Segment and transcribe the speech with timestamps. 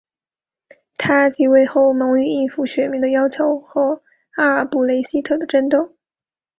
[0.97, 5.95] 他即位后忙于应付选民的要求和阿尔布雷希特的争斗。